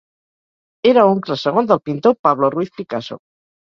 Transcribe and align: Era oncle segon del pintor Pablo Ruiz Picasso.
Era 0.93 1.05
oncle 1.11 1.39
segon 1.43 1.71
del 1.75 1.85
pintor 1.91 2.19
Pablo 2.25 2.53
Ruiz 2.59 2.77
Picasso. 2.83 3.25